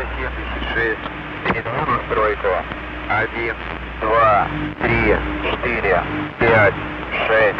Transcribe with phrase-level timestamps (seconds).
[0.00, 0.98] 76.
[1.44, 2.48] Передаю настройку.
[3.08, 3.54] 1,
[4.00, 4.46] 2,
[4.82, 5.18] 3,
[5.62, 6.02] 4,
[6.38, 6.74] 5,
[7.26, 7.56] 6,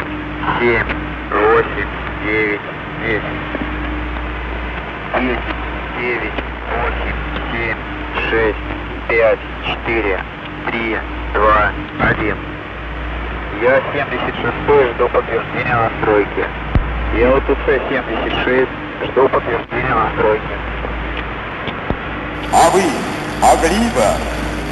[0.59, 0.85] 7,
[1.31, 1.87] 8,
[2.25, 2.61] 9,
[3.05, 3.21] 10.
[5.13, 5.39] 10,
[5.99, 6.31] 9,
[6.71, 7.13] 8,
[7.51, 7.77] 7,
[8.29, 8.55] 6,
[9.09, 9.39] 5,
[9.85, 10.23] 4,
[10.71, 10.99] 3,
[11.33, 12.37] 2, 1.
[13.61, 16.45] Я 76 жду подтверждения настройки.
[17.19, 18.69] Я УТЦ 76
[19.03, 20.55] жду подтверждения настройки.
[22.51, 22.83] А вы,
[23.41, 24.17] Агрива,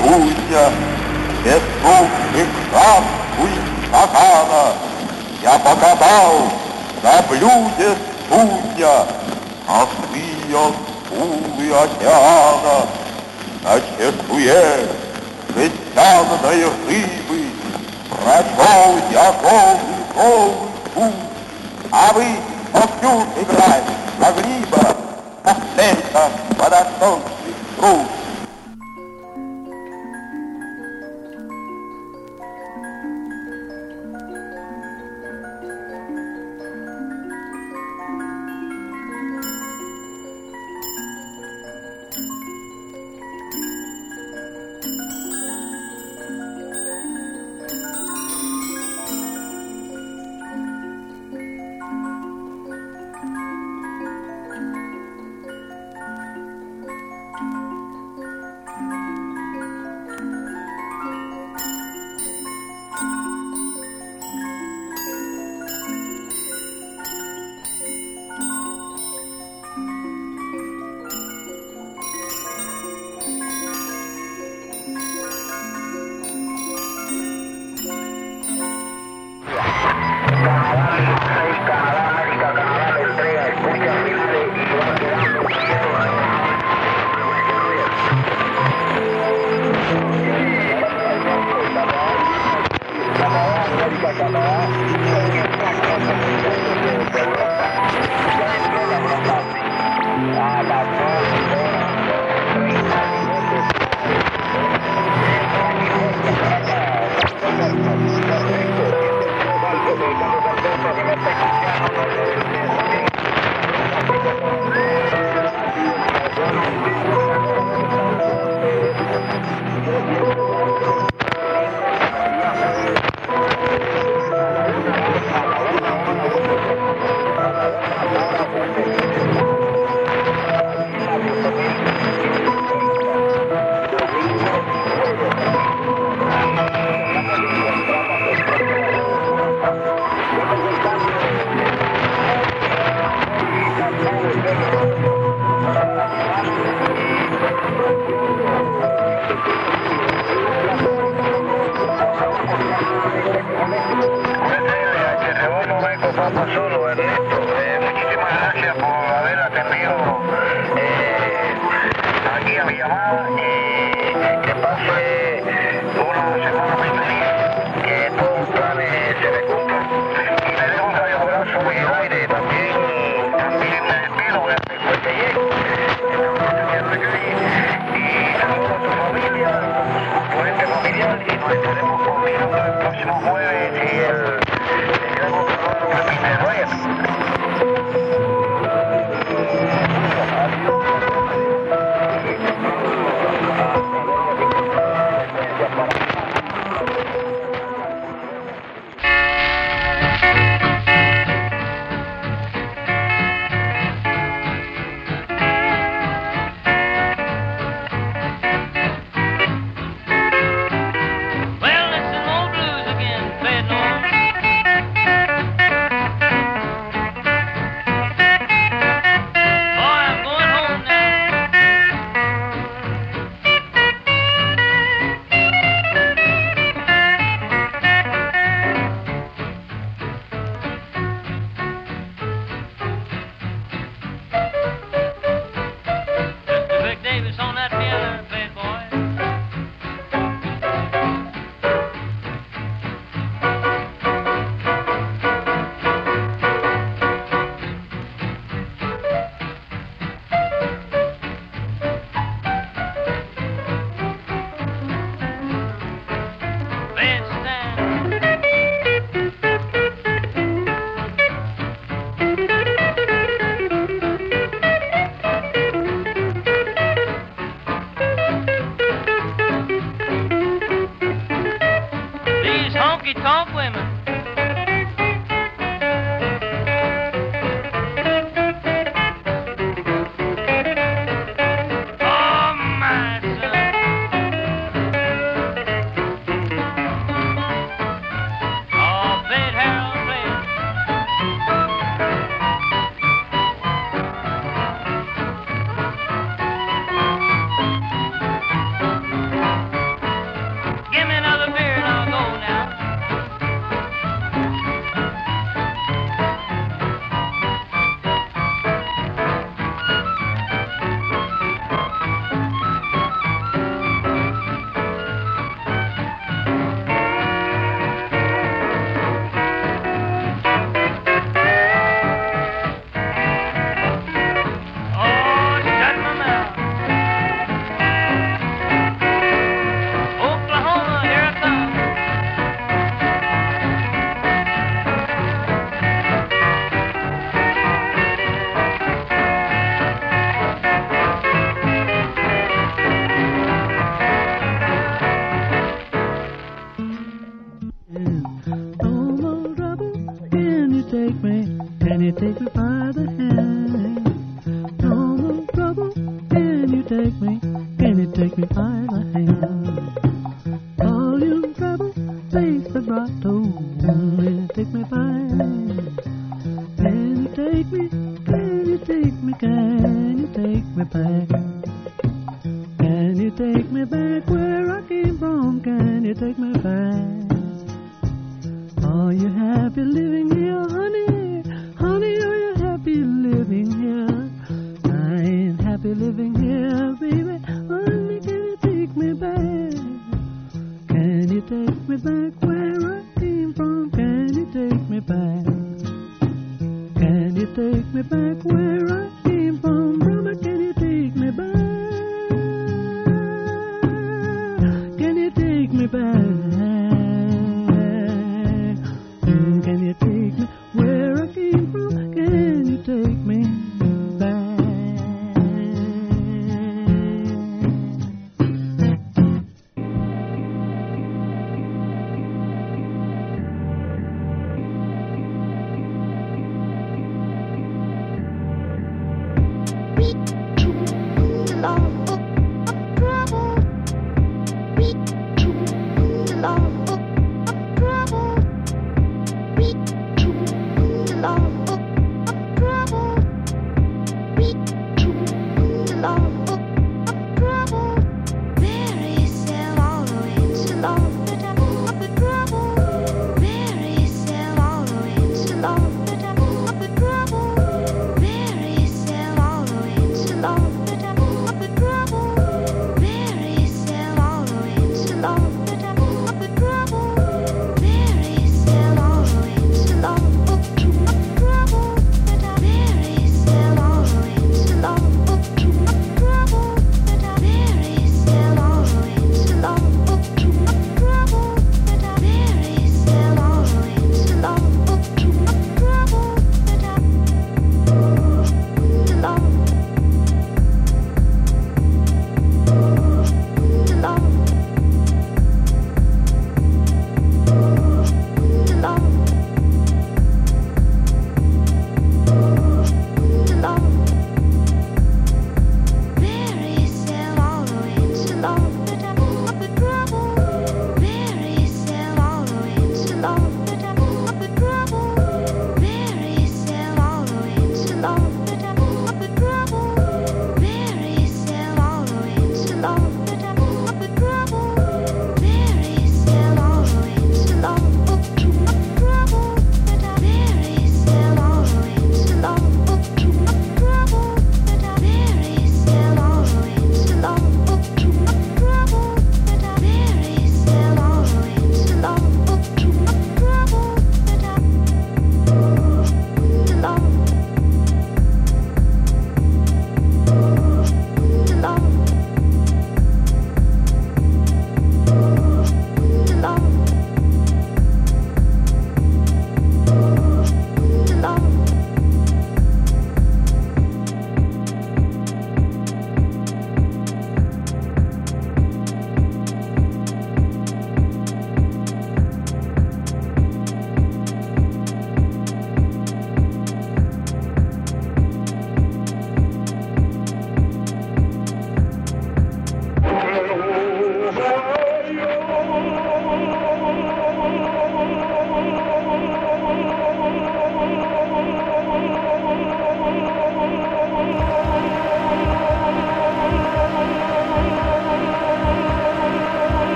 [0.00, 0.70] Кузя,
[1.44, 3.04] Бессушных шам
[3.36, 4.72] Кульстакана,
[5.42, 6.48] Я покатал
[7.02, 7.96] на блюде
[8.28, 9.06] судья,
[9.68, 10.72] А ты ее
[11.06, 12.86] скулы океана,
[13.62, 14.88] На чешуе
[15.54, 17.46] жестяной рыбы
[18.10, 19.78] Прошел я голый,
[20.14, 20.54] голый
[20.94, 21.14] путь,
[21.92, 22.24] А вы,
[22.72, 23.80] Моксюш, играй,
[24.20, 24.96] Агрива,
[25.44, 27.20] Костенко подошел.
[27.82, 28.25] 嗯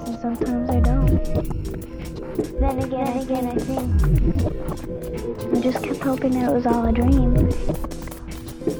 [0.00, 1.24] And sometimes I don't.
[2.60, 3.80] Then again, then again, I think
[5.54, 7.34] I just kept hoping that it was all a dream.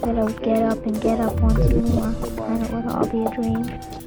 [0.01, 2.15] That I would get up and get up once more,
[2.47, 4.02] and it would all be a dream.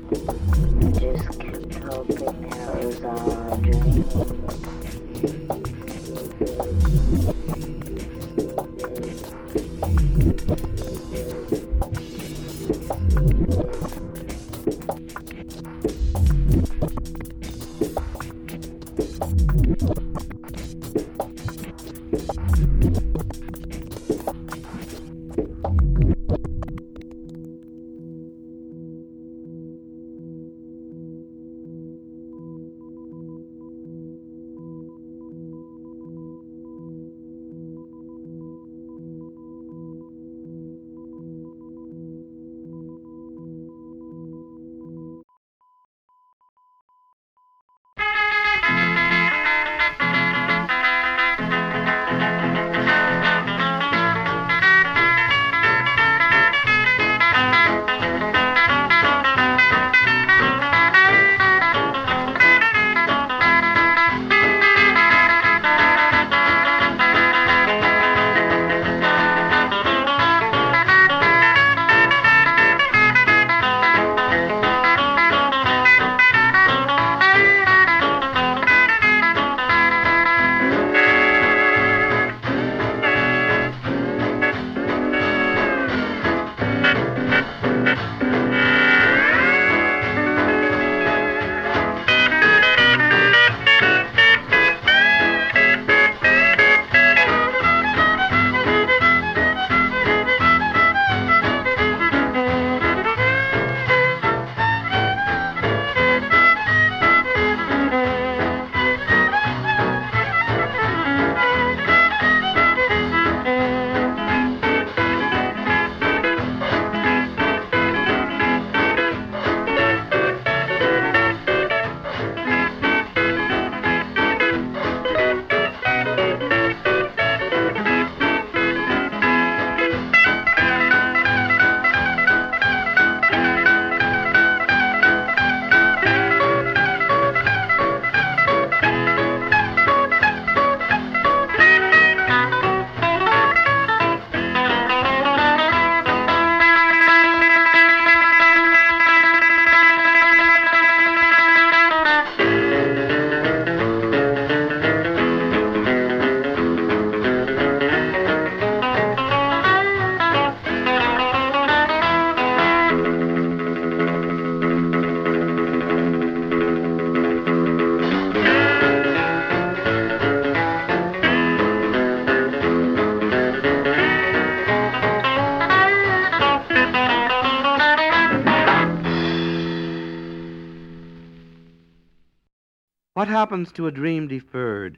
[183.46, 184.98] Happens to a dream deferred?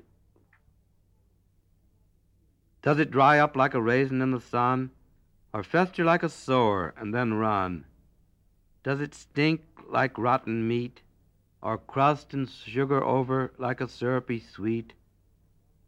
[2.82, 4.92] Does it dry up like a raisin in the sun,
[5.54, 7.84] or fester like a sore and then run?
[8.86, 11.02] Does it stink like rotten meat,
[11.62, 14.94] or crust and sugar over like a syrupy sweet?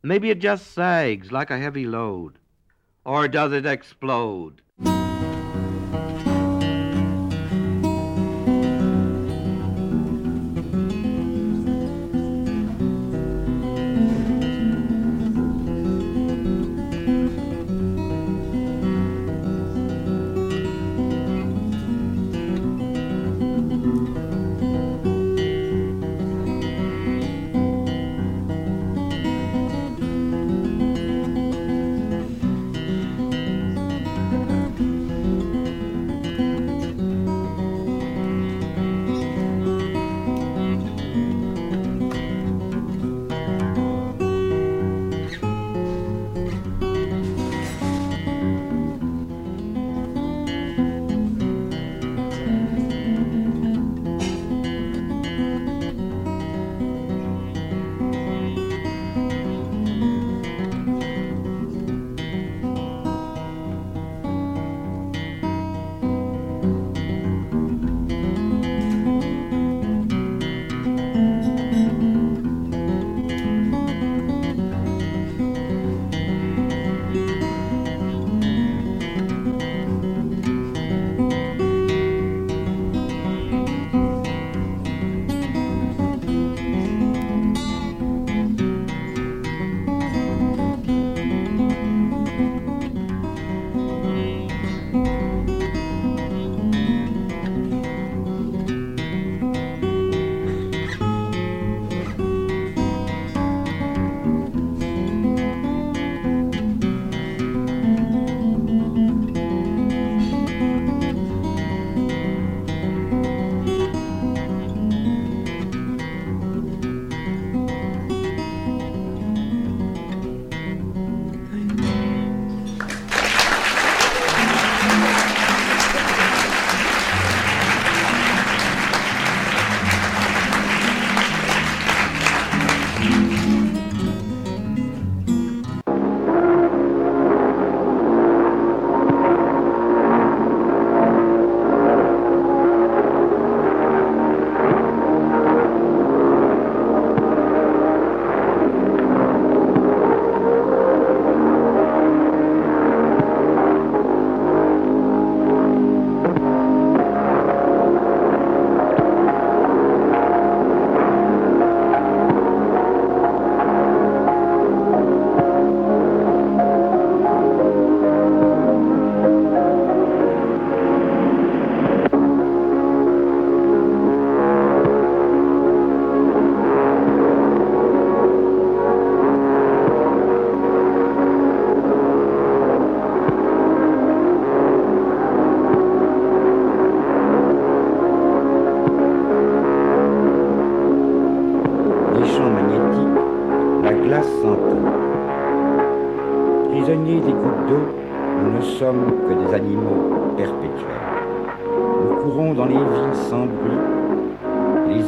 [0.04, 2.40] Maybe it just sags like a heavy load,
[3.06, 4.62] or does it explode?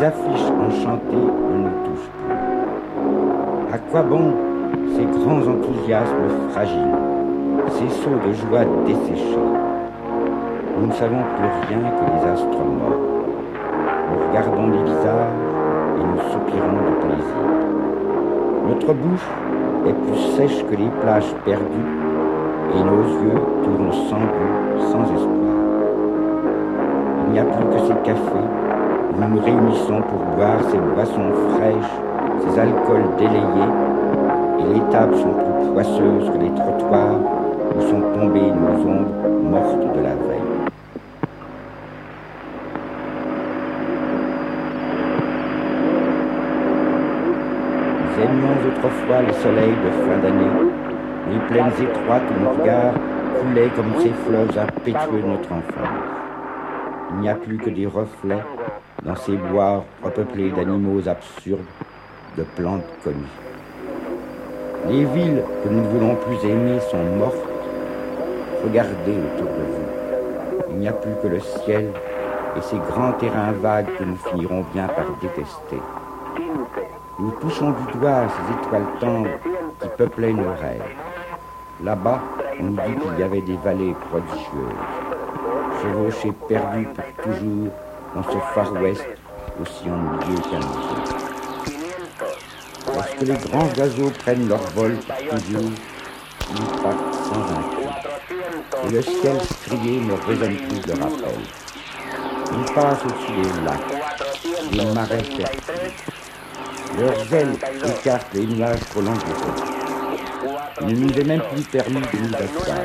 [0.04, 3.74] Affiches enchantées ne nous touchent plus.
[3.74, 4.34] À quoi bon
[4.96, 6.98] ces grands enthousiasmes fragiles,
[7.70, 9.38] ces sauts de joie desséchés?
[10.80, 13.02] Nous ne savons plus rien que les astres morts.
[14.10, 15.38] Nous regardons les visages
[15.98, 17.44] et nous soupirons de plaisir.
[18.70, 19.30] Notre bouche
[19.88, 21.92] est plus sèche que les plages perdues
[22.76, 25.56] et nos yeux tournent sans but, sans espoir.
[27.28, 28.61] Il n'y a plus que ces cafés
[29.18, 31.94] nous nous réunissons pour boire ces boissons fraîches,
[32.42, 33.72] ces alcools délayés,
[34.60, 37.20] et les tables sont plus poisseuses que les trottoirs
[37.76, 39.12] où sont tombées nos ombres
[39.50, 40.52] mortes de la veille.
[48.00, 50.72] Nous aimions autrefois le soleil de fin d'année,
[51.32, 52.94] les plaines étroites où nos regards
[53.42, 56.21] coulaient comme ces fleuves impétueux de notre enfance.
[57.14, 58.44] Il n'y a plus que des reflets
[59.04, 61.60] dans ces bois repeuplés d'animaux absurdes,
[62.38, 63.16] de plantes connues.
[64.88, 67.36] Les villes que nous ne voulons plus aimer sont mortes.
[68.64, 70.72] Regardez autour de vous.
[70.72, 71.90] Il n'y a plus que le ciel
[72.58, 75.82] et ces grands terrains vagues que nous finirons bien par détester.
[77.20, 79.38] Nous touchons du doigt ces étoiles tendres
[79.80, 80.82] qui peuplaient nos rêves.
[81.84, 82.22] Là-bas,
[82.60, 85.11] on nous dit qu'il y avait des vallées prodigieuses,
[85.82, 87.70] chevauchées perdues pour toujours
[88.16, 89.06] dans ce Far West
[89.62, 90.60] aussi ennuyeux qu'un.
[92.94, 95.72] Lorsque les grands oiseaux prennent leur vol pour toujours,
[96.50, 98.88] ils partent sans un cri.
[98.88, 101.40] Et le ciel strié ne résonne plus de rappel.
[102.54, 105.92] Ils passent au-dessus des lacs, des marais fertiles.
[107.00, 109.82] Leurs ailes écartent les nuages trop langoureux.
[110.82, 112.78] Il ne nous est même plus permis de nous asseoir.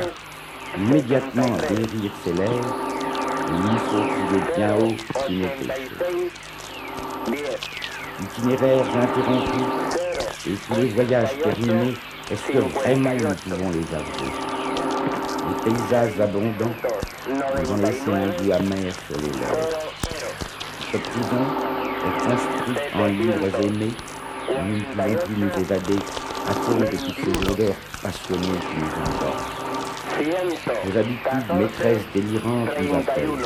[0.79, 5.89] Immédiatement, un délire s'élève, et il faut crier bien haut si nos péchés.
[8.21, 9.69] Itinéraires interrompus
[10.47, 11.93] et tous les voyages terminés,
[12.29, 14.31] est-ce que vraiment nous pouvons les avouer?
[15.47, 16.75] Les paysages abondants
[17.27, 19.69] nous ont laissé un goût amer sur les lèvres.
[20.91, 21.43] Cette prison
[22.05, 23.93] est construite en livres aimés,
[24.63, 25.99] nous ne pouvons plus nous évader
[26.47, 29.56] à cause de toutes ces odeurs passionnées qui nous emportent.
[30.19, 33.45] Nos habitudes maîtresses délirantes nous appellent.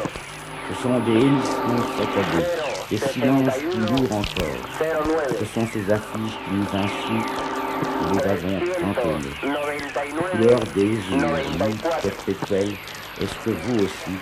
[0.69, 2.47] Ce sont des hélissements saccadés,
[2.89, 4.61] des silences plus lourds encore.
[5.37, 7.33] Ce sont ces affiches qui nous insultent,
[8.07, 9.37] nous les avons entonnées.
[10.31, 11.27] Couleur désir,
[11.59, 12.73] lutte perpétuelle,
[13.21, 14.15] est-ce que vous aussi,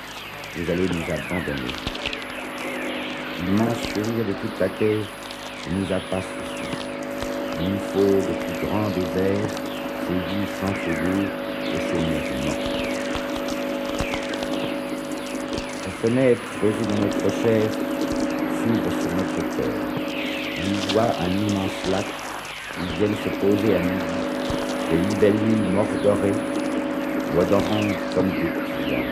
[0.55, 1.75] vous allez nous abandonner?
[3.45, 5.05] L'immense sourire de toute la terre
[5.69, 6.67] ne nous a pas suffi.
[7.61, 9.49] Il nous faut de plus grands déserts,
[10.07, 11.48] ces vies sans mouvements.
[15.85, 17.63] La fenêtre creusée dans notre chair
[18.59, 19.75] s'ouvre sur notre cœur.
[20.61, 22.07] On voit un immense lac,
[22.79, 24.19] ils viennent se poser à midi,
[24.89, 26.39] des libellules mordorées,
[27.37, 29.09] odorant comme des clients.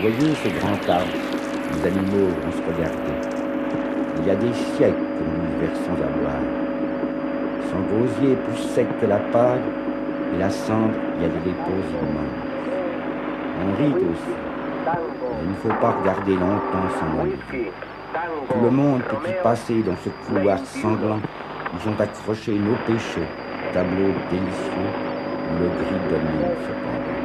[0.00, 1.18] Voyez ce grand arbre,
[1.74, 3.16] les animaux vont se regarder.
[4.18, 6.46] Il y a des siècles que nous nous versons à boire.
[7.70, 9.60] Son gosier plus sec que la paille,
[10.38, 12.40] la cendre y a des dépôts immenses.
[13.62, 14.34] On rit aussi,
[15.42, 17.66] il ne faut pas regarder longtemps sans envie.
[18.48, 21.20] Tout le monde peut y passer dans ce couloir sanglant
[21.74, 23.26] où sont accrochés nos péchés,
[23.72, 25.10] tableaux délicieux
[25.58, 27.20] le gris domine cependant.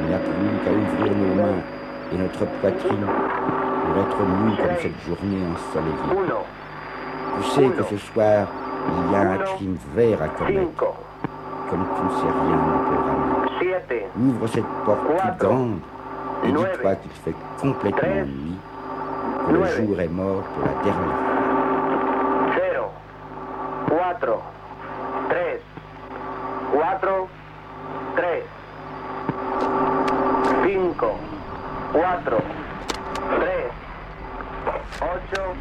[0.00, 1.62] Il n'y a plus qu'à ouvrir nos mains
[2.12, 6.32] et notre poitrine pour être nus comme cette journée ensoleillée.
[7.36, 8.48] Tu sais que ce soir,
[8.88, 10.84] il y a un crime vert à commettre.
[11.70, 13.30] Comme tu ne sais rien, mon pauvre ami.
[14.18, 15.78] Ouvre cette porte toute grande
[16.42, 18.58] et dis-toi qu'il fait complètement nuit,
[19.46, 21.30] que le jour est mort pour la dernière fois.
[22.56, 22.90] 0,
[23.88, 24.36] 4, 3,
[25.28, 25.60] 4,
[26.72, 27.18] 3, 5,
[31.92, 32.34] 4, 3,
[35.44, 35.54] 8,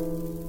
[0.00, 0.39] thank you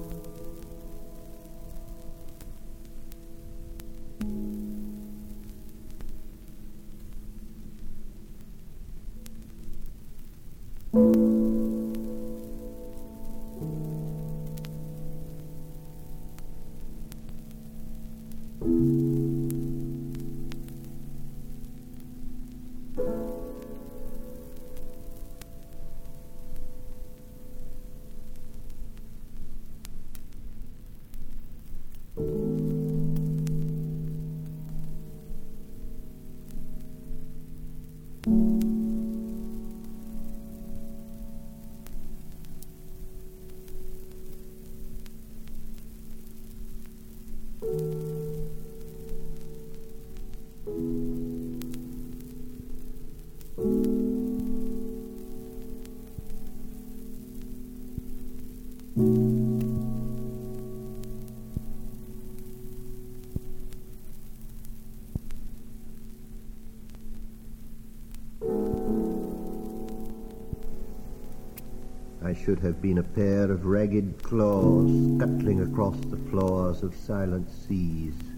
[72.43, 78.30] should have been a pair of ragged claws scuttling across the floors of silent seas.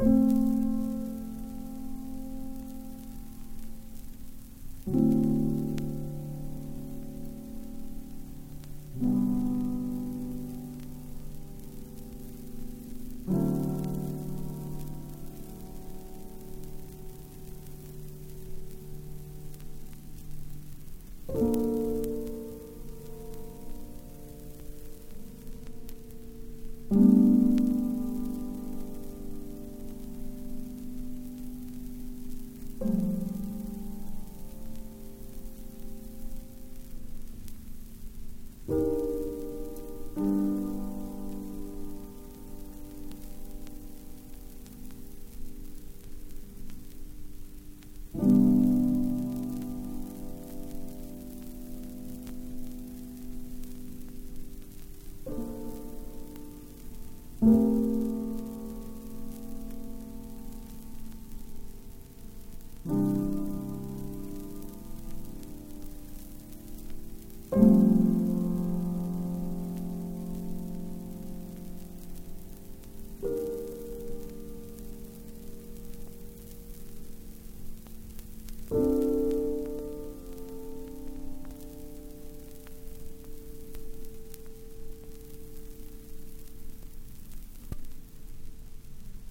[0.00, 0.39] thank you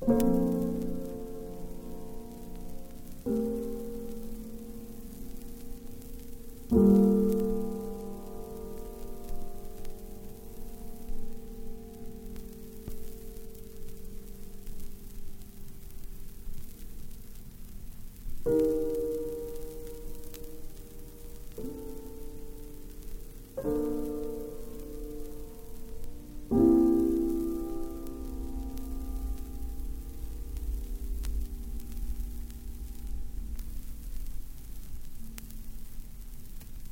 [0.09, 0.48] Thank you.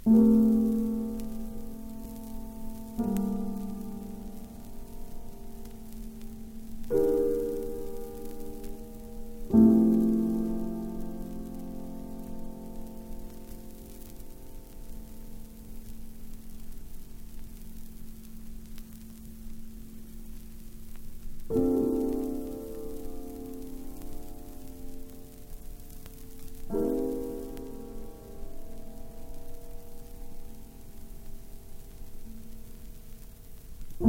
[0.08, 0.36] thank you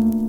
[0.00, 0.27] Thank you.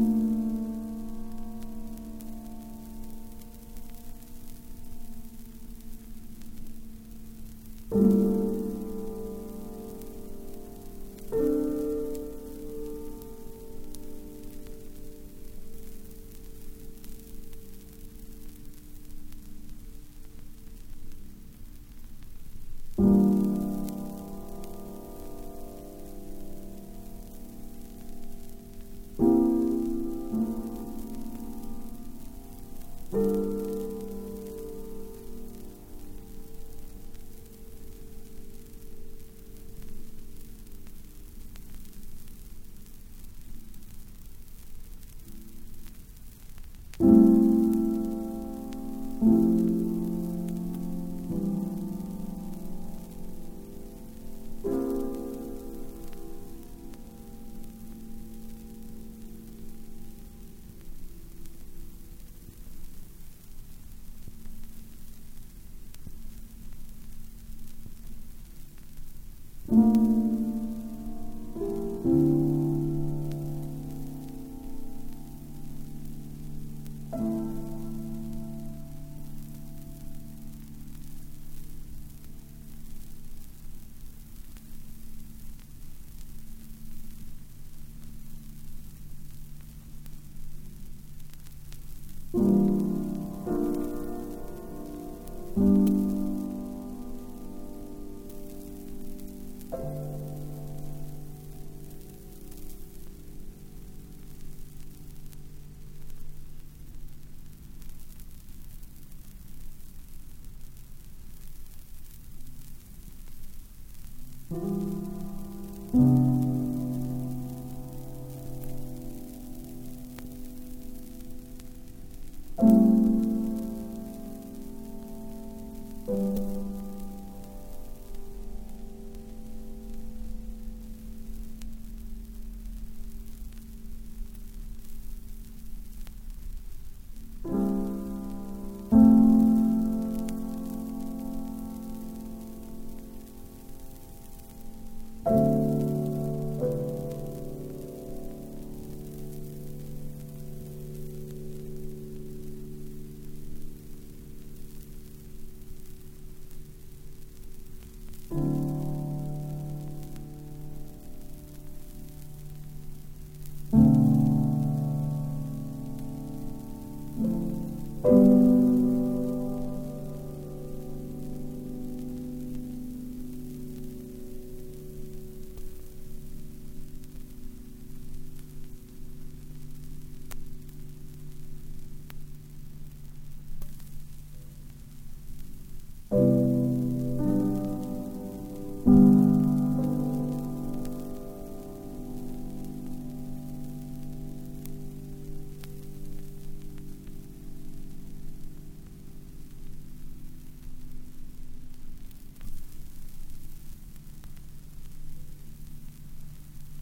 [69.71, 70.08] Thank you.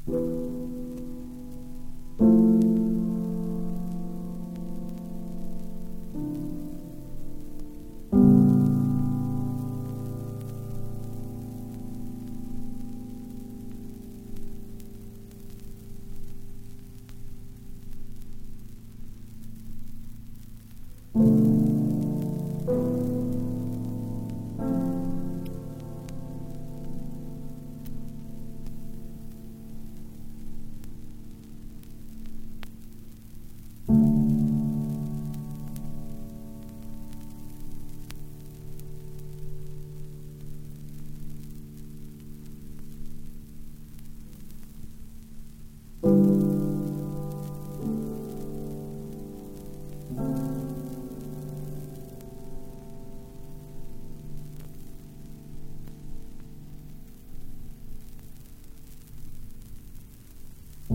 [0.08, 0.22] thank
[2.22, 2.57] you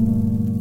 [0.05, 0.52] thank you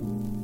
[0.00, 0.39] thank you